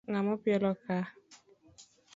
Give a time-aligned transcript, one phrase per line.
[0.09, 0.97] Ng'a mo pielo ka?